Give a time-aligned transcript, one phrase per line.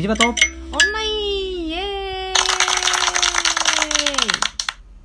[0.00, 0.28] キジバト。
[0.28, 0.34] オン
[0.94, 2.34] ラインイエーイ。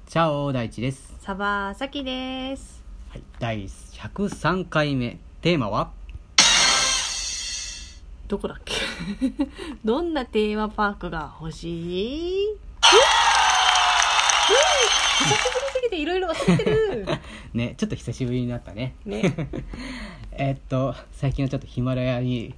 [0.08, 1.14] チャオ大地です。
[1.20, 2.82] サバサキです。
[3.10, 5.20] はい、第103回目。
[5.42, 5.92] テーマは？
[8.30, 8.76] どこだっけ？
[9.84, 12.46] どんなテーマパークが欲しい？
[12.46, 12.56] えうん
[15.28, 17.06] 久しぶりすぎていろいろ忘れてる。
[17.54, 18.96] ね、ちょっと久しぶりになったね。
[19.04, 19.36] ね。
[20.38, 22.56] えっと、最近はちょっとヒマラヤに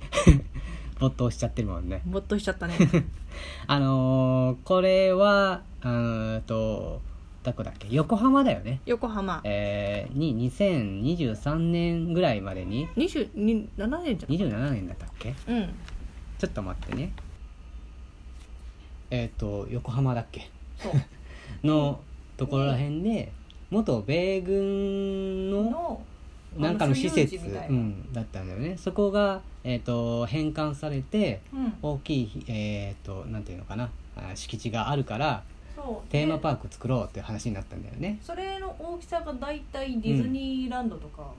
[0.99, 2.01] 没頭しちゃってるもんね。
[2.05, 2.75] ぼっとしちゃったね。
[3.67, 7.01] あのー、これは、うーんと、
[7.43, 7.87] どこだっけ？
[7.91, 8.81] 横浜だよね。
[8.85, 9.41] 横浜。
[9.43, 12.87] えー、に2023年ぐらいまでに。
[12.97, 13.67] 27
[14.03, 14.49] 年じゃん。
[14.49, 15.33] 27年だったっけ？
[15.47, 15.69] うん。
[16.39, 17.11] ちょっと待ってね。
[19.09, 20.49] えっ、と横浜だっけ？
[20.77, 20.93] そう。
[21.65, 22.01] の
[22.35, 23.31] ところらへんで
[23.71, 26.01] 元米軍のの
[26.57, 27.35] なんかの施設。
[27.35, 28.77] うん、だったんだよね。
[28.77, 31.73] そこが、えー、と返還されてうん。
[31.81, 33.89] 大きい、えー、となんていうのかな。
[34.15, 35.43] あ敷地があるから
[35.75, 36.11] そう。
[36.11, 41.31] テーマパーーク作ろうっていう話になったんだよね、それの大きさが大体ディズニーランドとか、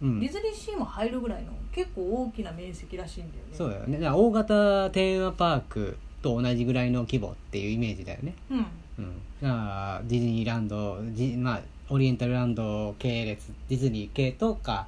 [0.00, 0.20] うん。
[0.20, 3.50] ディ、ズニーシーも入るぐらいの結構大きな面積らしいんだよね。
[3.52, 3.98] そうだよね。
[3.98, 8.34] だから大型テーマパークと同じぐらいの規模っていうイメージだよね。
[8.50, 8.66] うん。
[8.98, 11.60] うん、だからディズニーランドジまあ
[11.92, 14.86] オリエンタルランド系列ディズニー系とか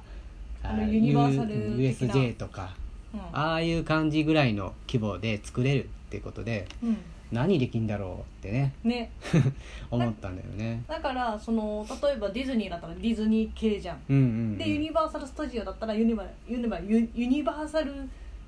[0.63, 2.73] ユニバーサル USJ とか
[3.13, 3.19] うん。
[3.31, 6.97] ああいう感じぐらいの規模で作れるっていうことでうん。
[7.31, 9.11] 何できんだろうってねね。
[9.91, 10.83] 思ったんだよね。
[10.87, 17.91] だからその例えばディズニーだったらディズニー系じゃん、うんうん、うん、でユニバーサル・スタジオだったらユニバユニバユユニバーサル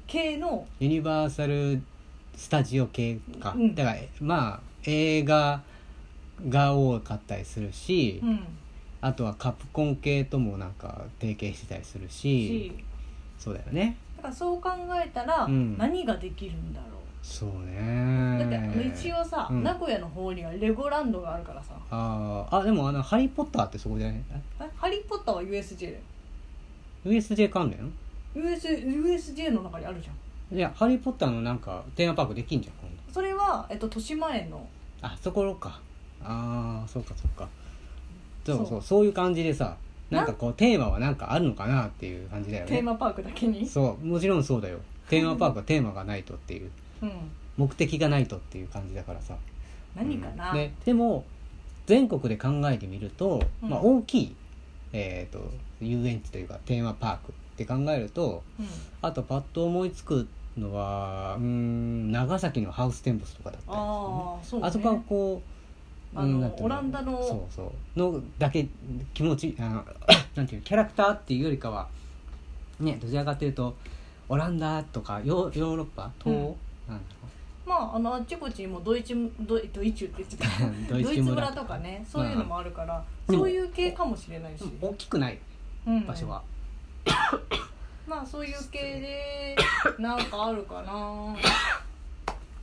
[0.07, 1.79] 系のユニバーサル・
[2.35, 3.75] スタジオ系か、うん。
[3.75, 5.61] だからまあ映画
[6.49, 8.39] が多かったりするし、うん。
[9.01, 12.73] あとはカプコン系ともなんか提携してたりするしし。
[13.37, 13.97] そうだよね。
[14.17, 14.69] だからそう考
[15.03, 15.77] えたらうん。
[15.77, 19.63] 何ができるんだろそうう、ねだって一応さ、うん。
[19.63, 21.73] 名古屋の方にはレゴランドがあるからさ。
[21.91, 22.55] あー。
[22.57, 24.17] あでもあの「ハリー・ポッター」ってそこじゃない？
[24.31, 24.41] え？
[24.75, 25.97] ハリー・ポッターは USJ
[27.05, 27.93] USJ 関連
[28.35, 30.57] ？US USJ の中にあるじゃん。
[30.57, 34.65] いや「ハリー・ポッター」のなんかテーマパークできんじゃんそれは、えっと、豊島園の。
[35.01, 35.79] あそころか
[36.23, 37.47] ああそうかそうか。
[38.45, 38.81] そうそう。
[38.81, 39.77] そういう感じでさ
[40.09, 40.23] な？
[40.23, 42.71] んかこうテーマはなんかあるのかなっていう感じだよね。
[42.71, 43.65] テーマパークだけに？
[43.65, 44.79] そうもちろんそうだよ。
[45.09, 46.71] テーマパークはテーマがないとっていう。
[47.01, 47.11] うん。
[47.57, 49.35] 目的がないとっていう感じだからさ。
[49.95, 50.57] 何かな、うん。
[50.57, 51.25] ででも
[51.85, 53.69] 全国で考えてみると、うん。
[53.69, 54.35] まあ、大きい、
[54.93, 55.51] えー、と
[55.81, 58.67] 遊園地というかテーマパークって考えるとうん。
[59.01, 60.27] あとパッと思いつく
[60.57, 63.81] のはうーん長崎のハウステンボスとかだったりするね。
[63.81, 65.56] ああそう、ね、あそこはこう
[66.15, 67.99] あのオランダのそうそう。
[67.99, 68.67] のだけ
[69.13, 69.85] 気持ちあの
[70.35, 71.87] なんていうキャラクターっていうよりかは
[72.79, 73.75] ねどちらかというと
[74.29, 76.55] オランダとかヨーヨーロッパ東欧、
[76.87, 77.03] なんだ
[77.65, 80.45] まああのあっちこっちにもドイツドイドイツって言ってた。
[80.63, 83.35] ろうドイツ村村とかねそういうのもあるから、うん。
[83.35, 85.37] そういう系かもしれないし、大きくない
[85.85, 86.05] うん。
[86.05, 86.41] 場所は、
[88.07, 89.55] まあそういう系で
[89.99, 91.35] なんかあるかな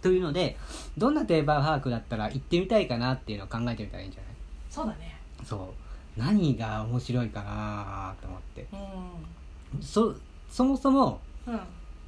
[0.05, 0.59] というので
[0.99, 4.33] どんなテーマパークだったら行ってみたいかなっていうのを考えてみたらいいんじゃない？
[4.69, 5.17] そうだね。
[5.43, 5.75] そ
[6.17, 6.21] う。
[6.21, 8.63] 何が面白いかなと思って。
[8.63, 10.15] うそ
[10.51, 11.61] そもそもんうん。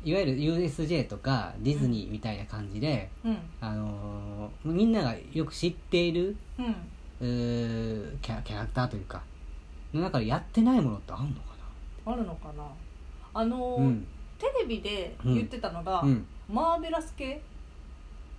[0.05, 3.39] いわゆる USJ とかディズニーみたいな感じで、うん。
[3.62, 6.62] あのーみんながよく知っているう
[7.25, 8.19] ん。
[8.21, 9.23] キャキャラクターというか
[9.95, 11.56] の中でやってないものってあんのか
[12.05, 12.62] あるのかな？
[13.33, 14.03] あのー、
[14.39, 17.41] テレビで言ってたのが、うん、マーベラス系？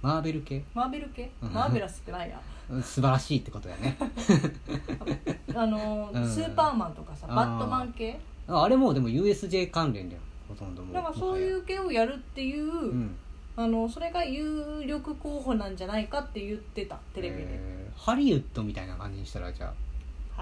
[0.02, 0.64] マーベル系？
[0.74, 1.30] マーベル系？
[1.42, 1.54] うん。
[1.54, 2.40] マーベラスってないや？
[2.70, 3.98] うん素晴らしいってことだよね。
[5.56, 6.30] あのーうん。
[6.30, 8.20] スーパーマンとかさバットマン系？
[8.48, 10.22] ああれもでも USJ 関連だよ。
[10.48, 10.94] ほとんどもう。
[10.94, 13.16] だからそういう系をやるっていう、うん。
[13.56, 18.00] あのそれが有力候補なんじゃないかって言ってたテレビで、えー。
[18.00, 19.88] ハリウッドみたいな感じにしたらじゃあ。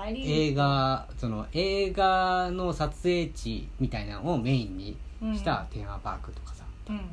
[0.09, 4.97] 映画その映画の撮影地みたいなのをメインに
[5.33, 7.11] したテーマパークとかさ、うんうんうんうん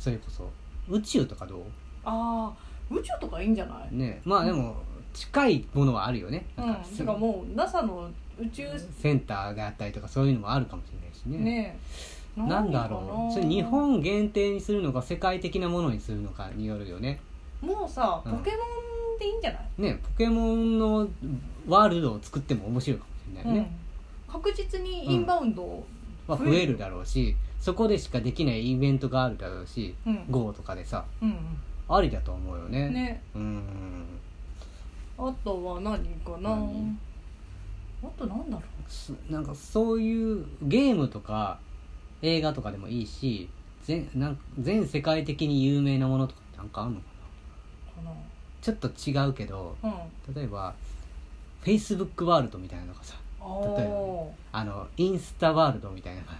[0.00, 0.50] それこそ
[0.88, 1.60] 宇宙とかどう？
[2.04, 2.52] ああ
[2.92, 3.94] 宇宙とかいいんじゃない？
[3.94, 4.74] ねまあでも
[5.14, 6.46] 近いものはあるよね。
[6.56, 6.76] うんなん。
[6.76, 8.10] かてかもう NASA の
[8.40, 8.64] 宇宙
[8.98, 11.38] センターであったりとかそういうのもあるかもしれないしね。
[11.38, 11.78] ね
[12.36, 12.40] え。
[12.40, 13.32] なんだろう。
[13.32, 17.20] それ日本限定にするのか世界的なものにするのかによるよね。
[17.60, 18.38] もうさうん。
[18.38, 21.06] ポケモンでいいんじゃない、ねポケモンの
[21.68, 23.70] ワールドを作っても面白いかもしれないね、
[24.28, 25.86] うん、確実にインバウンドを、
[26.26, 30.24] まあ、増えるだろうしそこでしかできないイベントがあるだろうし、うん。
[30.30, 31.36] GO とかでさうん
[31.88, 32.88] ありだと思うよね。
[32.88, 33.22] ね。
[33.34, 34.04] うん。
[35.18, 36.50] あとは何かな？
[36.50, 36.98] 何？
[38.02, 41.58] あとなんだろすなんかそういうゲームとか
[42.22, 43.50] 映画とかでもいいし
[43.84, 47.06] 全なん全世界的に有名なものとかってなんかあんのか
[48.04, 48.10] な？
[48.10, 48.16] か
[48.62, 49.92] ちょっと違うけどなう
[50.30, 50.34] ん。
[50.34, 50.74] 例えば
[51.62, 53.16] Facebook ワールドみたいなのがさ
[53.76, 56.38] 例えばおあのインスタワールドみたいな感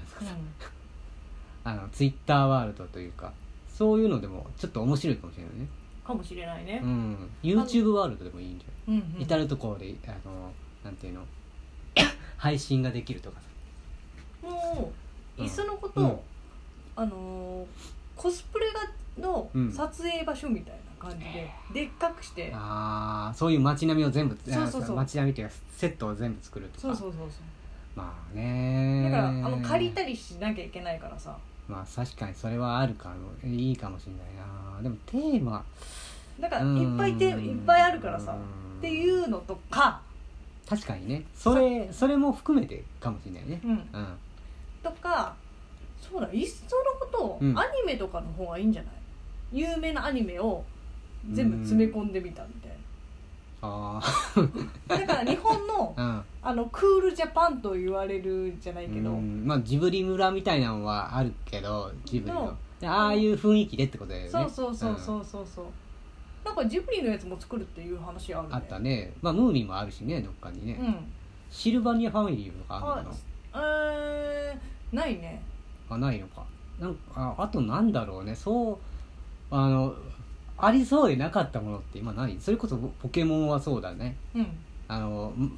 [1.64, 3.32] じとかさ、あの Twitter ワールドというか
[3.68, 5.68] そういうのでもちょっと面白いかもしれないね。
[6.04, 6.80] かもしれないね。
[6.82, 7.30] う、ん。
[7.42, 9.22] YouTube ワールドでもいいんじゃうんない、うん。
[9.22, 10.52] 至る所であの
[10.84, 11.22] なんていうの？
[12.36, 13.46] 配信ができるとかさ。
[14.48, 14.92] も
[15.38, 16.18] ううんいっそのこと、うん。
[16.96, 17.66] あのー
[18.16, 18.80] コスプレが
[19.18, 19.72] のうん。
[19.72, 22.50] 撮影場所みたいな感じで、でっかくして。
[22.54, 24.92] あーそういう街並みを全部そうそうそう。
[24.92, 26.80] あ街並みっていうかセットを全部作るとか。
[26.80, 27.28] そうそうそうそう。
[27.96, 31.36] まあねだからあの借りたりしなきゃいけないからさ
[31.70, 34.22] まあ確かにそれはあるかもいいかもしれない
[34.76, 34.82] な。
[34.82, 35.64] でもテーマ
[36.40, 36.76] だからうん。
[36.80, 38.32] いっぱいていっぱいあるからさ。
[38.32, 40.00] っていうのとか、
[40.66, 41.24] 確かにね。
[41.34, 43.60] それそれも含めてかもしれないね。
[43.62, 43.86] うん、うん。
[44.82, 45.34] とか
[46.00, 47.58] そうだいっそのこと、うん。
[47.58, 48.92] アニメとかの方がいいんじゃない？
[49.52, 50.64] 有名なアニメを
[51.30, 52.70] 全部詰め込んでみたみたい
[53.62, 54.00] あ
[54.88, 56.24] なだから日本のあ うん。
[56.42, 59.46] あのクールジャパンと言われるじゃないけど、うん。
[59.46, 62.56] まあジブリ村みたいなのはあるけどジブリの。
[62.82, 64.30] ああいう雰囲気でってことだよね。
[64.30, 65.64] そうそうそうそううそうそう。
[66.42, 68.54] なんかジブリのやつも作るっていう話あるね。
[68.54, 69.12] んあったね。
[69.20, 70.96] まあムーミンもあるしねどっかにね、うん。
[71.50, 73.10] シルバニアファミリーとかあるの？
[73.10, 73.16] か
[73.52, 73.60] あ
[73.92, 75.42] えー、ないね。
[75.90, 76.42] なあないのか。
[76.78, 78.34] なんかああとなんだろうね。
[78.34, 78.78] そう
[79.54, 79.94] あの
[80.60, 84.16] ありそうでなかったものって今何それこそポケモンはそうだね。
[84.34, 84.46] うん。
[84.88, 85.52] あのん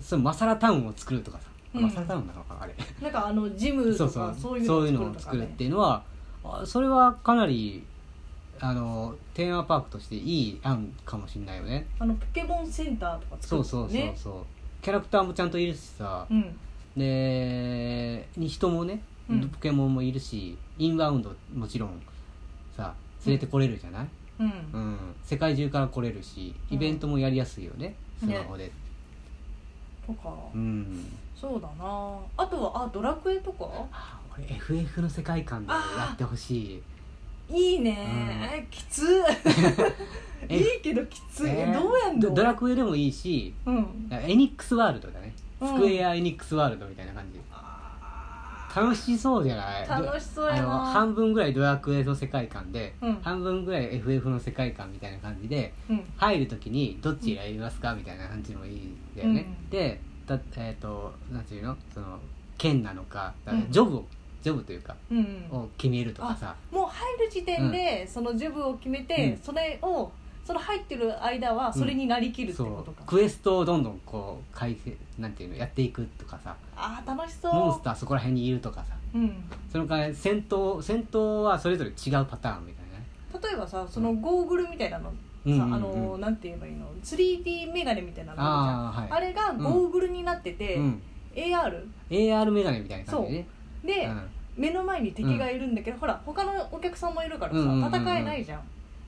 [0.00, 1.44] そうマサラタウンを作るとかさ、
[1.74, 1.82] うん。
[1.82, 2.74] マサラタウンなのかなあれ。
[3.00, 4.34] なんかあのジムとかそうそう。
[4.40, 6.02] そういうそういうののを作るっていうのは
[6.44, 7.84] あそれはかなり
[8.60, 11.86] あのテーマパークとしていい案かもしれないよね。
[11.98, 14.44] あのポケモンセンターとか作そうるとかねそうそうそう。
[14.82, 16.26] キャラクターもちゃんといるしさ。
[16.30, 16.56] うん。
[16.96, 19.48] でに人もねうん。
[19.48, 22.00] ポケモンもいるしインバウンドもちろん
[22.76, 22.94] さ
[23.24, 24.96] 連れてこれるじゃない、うんうん。
[25.24, 28.70] 世界中から来れるしイベントもやりやすいよね、うんスマホで、
[30.06, 30.34] とか。
[30.54, 31.06] うん。
[31.38, 32.18] そうだな。
[32.36, 33.66] あとはあドラクエとか？
[33.92, 36.82] あ俺 FF の世界観でやってほし
[37.48, 37.54] い。
[37.54, 39.22] いいね、きつ
[40.48, 42.28] えいいけどきつい、えーどうやんの？
[42.28, 44.08] ドドラクエでもいいしうん。
[44.10, 45.32] エニックスワールドだね。
[45.60, 45.68] うん。
[45.68, 47.38] スクエア・エニックスワールドみたいな感じ、
[48.76, 49.88] 楽しそうじゃない？
[49.88, 50.58] 楽しそうやな。
[50.58, 53.14] あの半分ぐらいドラクエの世界観で、うん。
[53.22, 56.04] 半分ぐらい FF の世界観みたいな感じでうん。
[56.16, 59.70] 入るときにどっち選びますかみたいな感じでもいいんだよね、うん。
[59.70, 61.76] でだえっ、となんていうの？
[61.94, 62.18] その
[62.58, 63.32] 剣なのか
[63.70, 64.04] ジョブを
[64.42, 69.42] ジョブというかうんを決めるとかさ、もう入る時点でそのジョブを決めて、うん。
[69.42, 70.10] それを
[70.46, 76.54] その入ってる間はそれになりきるってことか、クエストをどんどんこう改正なんていうのやっていくとかさ。
[76.76, 77.52] ああ楽しそう。
[77.52, 78.94] モンスターそこら辺にいるとかさ。
[79.12, 83.06] うん、その代わり戦闘戦闘はそれぞれ違うパターンみたいなね。
[83.42, 85.16] 例えばさそのゴーグルみたいなのさ、
[85.46, 85.74] うんうんうん。
[85.74, 89.08] あのなんて言えばいいの？3D メガネみたいなのあはい。
[89.10, 91.02] あれがゴーグルになってて、うん。
[91.34, 93.32] AR AR メガネみたいな感じ？
[93.32, 93.46] でね
[93.84, 94.22] で、うん。
[94.56, 97.94] 目の前に敵がいるんだけど、ほら他のお客さんもいるからさ、うんうんうんうん。
[97.94, 98.60] 戦えないじゃん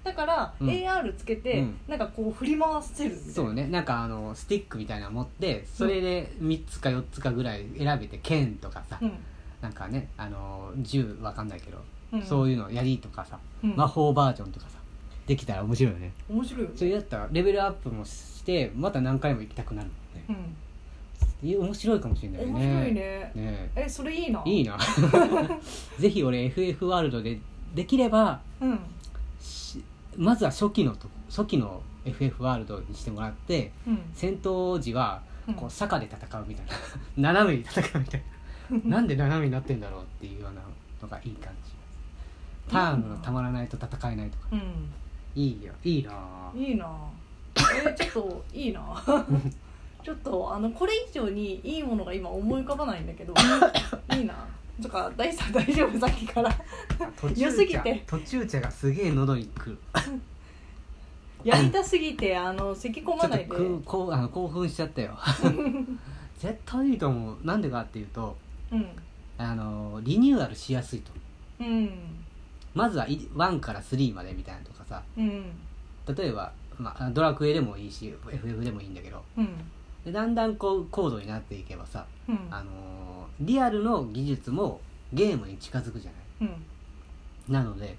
[0.04, 0.68] だから、うん。
[0.68, 1.78] AR つけて、うん。
[1.88, 3.34] なんかこう振り回せるみたいな。
[3.34, 3.66] そうね。
[3.68, 9.12] なんかあのスティックみたいなの持ってそれで3つか4つかぐらい選べて剣とかさ、うん。
[9.60, 11.78] なんかねあの銃わかんないけど、
[12.12, 12.22] うん。
[12.22, 13.76] そういうの槍とかさ、うん。
[13.76, 14.78] 魔法バージョンとかさ
[15.26, 16.12] できたら面白いよね。
[16.28, 16.76] 面白いよね。
[16.76, 19.94] それやったらレベルアップもしてまた何回も行きたくなるも
[20.34, 20.38] んね。
[21.43, 21.48] うん。
[21.48, 22.52] いや面白いかもしれないね。
[22.52, 23.32] 面白いね。
[23.34, 23.70] ね。
[23.76, 24.43] えそれいいな。
[24.44, 24.78] いいいな。
[25.98, 27.38] ぜひ俺 FF ワールドで
[27.74, 28.81] できればうん。
[28.97, 28.97] し
[30.16, 34.00] まずは初期のと初期の FF ワールドにしてもらってうん。
[34.14, 35.54] 戦闘時はうん。
[35.54, 36.72] こう坂で戦うみたいな。
[37.32, 38.22] 斜めに戦うみたい
[38.70, 38.78] な。
[38.96, 40.60] なんで斜めになってんだろうっていうような
[41.02, 41.72] のがいい感じ。
[42.70, 44.48] ターンがたまらないと戦えないとか。
[44.52, 44.90] うん。
[45.34, 45.72] いいよ。
[45.84, 46.58] いいなぁ。
[46.58, 46.86] いいな
[47.56, 48.80] えーちょっといいな
[50.04, 53.34] ちょっとあのこれ以上にいいものが今思い浮かばないんだけど。
[54.14, 54.34] いいな
[54.82, 55.99] とか大さん大丈夫？
[55.99, 56.51] さっきから。
[57.17, 58.05] 途良すぎて。
[58.06, 59.79] 途中茶がすげえ喉にくる。
[61.44, 65.17] やりたすぎてあの咳込ちょっとまないでくこうあの興奮しちゃったよ。
[66.39, 67.37] 絶対いいと思う。
[67.44, 68.37] なんでかっていうと
[68.70, 68.87] うん。
[69.37, 71.13] あのリニューアルしやすいと。
[71.61, 71.91] うん。
[72.75, 75.03] まずはい1から3までみたいなとかさ。
[75.17, 75.44] うん。
[76.15, 79.23] 例えば、まあ、ドラクエでもいいし FF でもいいんだけど。
[79.37, 79.49] うん。
[80.05, 82.39] でだんだんこう高度になっていけばさ、うん。
[82.51, 83.07] あのー
[83.40, 84.80] リアルの技術も
[85.12, 86.50] ゲームに近づくじゃない。
[86.50, 87.52] うん。
[87.52, 87.96] なので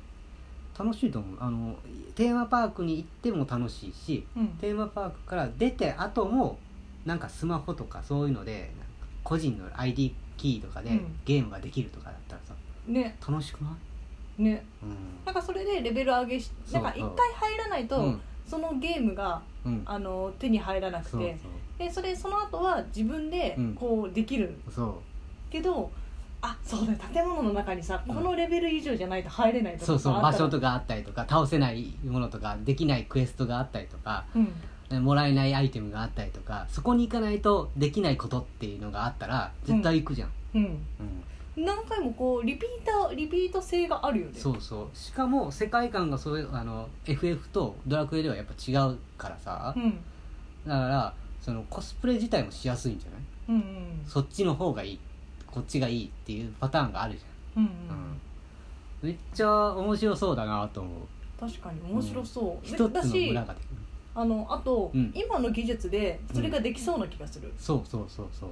[0.78, 1.38] 楽しいと思う。
[1.40, 1.76] あの
[2.16, 4.48] テーマパークに行っても楽しいしうん。
[4.60, 6.58] テーマパークから出て後も
[7.06, 8.72] なんかスマホとかそういうので
[9.24, 11.20] 個人の ID キーとかでうん。
[11.26, 12.54] ゲームができるとかだったらさ、
[12.88, 13.18] ね。
[13.28, 13.76] 楽しくな
[14.40, 14.44] い？
[14.44, 14.66] ね。
[14.84, 14.96] うん。
[15.26, 18.22] なんかそれでレベル上げしなんか一回入らないと、うん。
[18.46, 19.82] そのゲームがうん。
[19.86, 21.38] あの手に入らなくて。
[21.78, 23.74] でそれその後は自分でうん。
[23.74, 24.56] こうできる。
[24.66, 24.94] そうそう
[25.50, 25.92] けど、
[26.42, 35.04] あそうだよ建物の中にさこのレベル以上じゃないと入れないとかそうそう場所とかあったりとか倒せないものとかできないクエストがあったりとかうん。
[35.04, 40.62] もらえないアイテムがあったりとかそこに行かないとできないことっていうのがあったら絶対行くじゃん、うん。
[41.58, 41.64] うん。
[41.64, 44.32] 何回もこうリピーターリピート性があるよね。
[44.40, 44.98] そうそう。
[44.98, 49.92] しかも世界観がそれあの FF とドラクエではやっぱ違うからさ、うん。
[50.66, 53.20] だからそのコスプレ自体もしやすいんじゃない？
[53.50, 54.02] うんうん。
[54.08, 55.00] そっちの方がいい
[55.52, 57.20] こっちがいいっていうパターンがあるじ
[57.58, 59.10] うんうゃん、うん。
[59.10, 60.94] めっちゃ面白そうだなと思う。
[61.40, 63.46] 確かに面白そう、一つの村ができる。
[64.16, 65.12] あのあと、うん。
[65.16, 68.50] 今の技術でそれができそうな気がする、そうそうそうそう。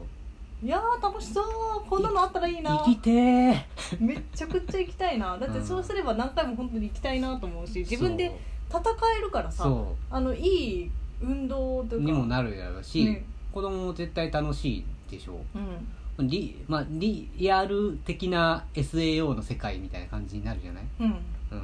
[0.64, 1.46] いやー楽しそう。
[1.88, 2.82] こんなのあったらいいな。
[2.86, 3.56] 生きてー。
[4.00, 5.38] めっちゃくちゃ行きたいな。
[5.38, 8.36] だってそうすれば何回も本当に行きたいなと思うし自分で
[8.70, 8.82] 戦
[9.20, 9.64] えるからさ。
[9.64, 12.02] そあのいい運動とか。
[12.02, 13.24] にもなるやろうし、ね。
[13.52, 15.34] 子供も絶対楽しいでしょ。
[15.54, 15.88] うん
[16.20, 21.08] リ,、まあ、リリアル的な SAO の世界みたいな感じになるじゃない、うん。
[21.52, 21.56] う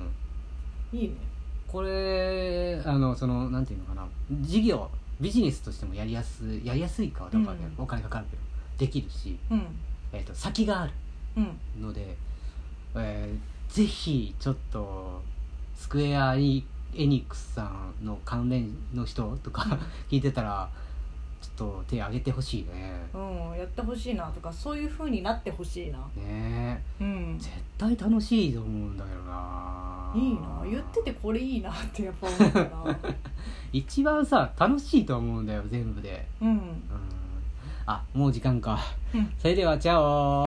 [0.95, 1.15] ん、いいね。
[1.67, 4.07] これあのそのなんていうのかな？
[4.41, 7.71] 事業ビジネスとしてもやりやすいやりやすいかはどうかわかんない。
[7.77, 7.83] うん。
[7.83, 8.41] お金かかるけど。
[8.77, 9.65] できるし、うん。
[10.11, 10.93] えー、と先がある。
[11.37, 11.81] うん。
[11.81, 12.15] ので、
[12.95, 15.23] えーぜひちょっと
[15.75, 19.79] スクエアエニックスさんの関連の人とか
[20.11, 20.69] 聞いてたら
[21.43, 22.93] ちょっと手挙げてほしいね。
[23.13, 25.97] うんやってほしいなとかそういう風になってほしいな。
[26.15, 26.81] ね。
[27.01, 27.37] えうん。
[27.37, 30.13] 絶対楽しいと思うんだけどな。
[30.15, 30.63] いいな。
[30.63, 32.97] 言っててこれいいなってやっぱ思うな
[33.73, 36.25] 一番さ楽しいと思うんだよ全部で。
[36.41, 36.49] うん。
[36.49, 36.83] うん。
[37.85, 38.79] あもう時間か。
[39.13, 39.33] うん。
[39.37, 40.03] それではチャオ